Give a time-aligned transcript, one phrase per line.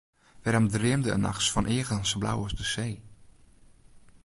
[0.43, 2.93] Wêrom dreamde er nachts fan eagen sa blau as de see?